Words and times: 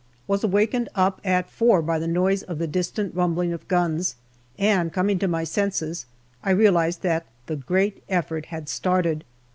Was 0.25 0.43
awakened 0.43 0.89
up 0.95 1.21
at 1.23 1.47
four 1.47 1.83
by 1.83 1.99
the 1.99 2.07
noise 2.07 2.41
of 2.41 2.57
the 2.57 2.65
distant 2.65 3.13
rumbling 3.13 3.53
of 3.53 3.67
guns, 3.67 4.15
and 4.57 4.91
coming 4.91 5.19
to 5.19 5.27
my 5.27 5.43
senses, 5.43 6.07
I 6.43 6.49
realized 6.49 7.03
that 7.03 7.27
the 7.45 7.55
great 7.57 8.01
effort 8.09 8.47
had 8.47 8.67
started. 8.67 9.23